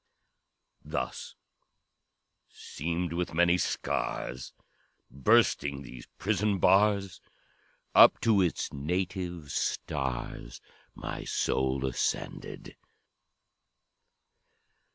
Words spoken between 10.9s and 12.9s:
My soul ascended!